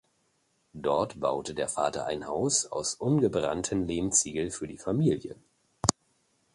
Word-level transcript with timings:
Dort 0.73 1.19
baute 1.19 1.53
der 1.53 1.67
Vater 1.67 2.07
ein 2.07 2.25
Haus 2.25 2.65
aus 2.65 2.95
ungebrannten 2.95 3.85
Lehmziegeln 3.87 4.49
für 4.49 4.65
die 4.67 4.79
Familie. 4.79 5.35